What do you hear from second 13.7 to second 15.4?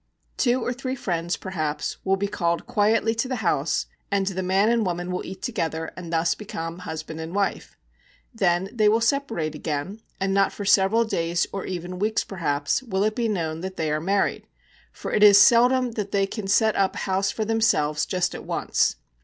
they are married; for it is